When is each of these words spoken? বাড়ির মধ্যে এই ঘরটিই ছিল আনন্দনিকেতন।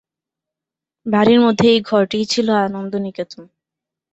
বাড়ির 1.05 1.39
মধ্যে 1.39 1.65
এই 1.69 1.81
ঘরটিই 1.81 2.25
ছিল 2.25 2.47
আনন্দনিকেতন। 2.65 3.43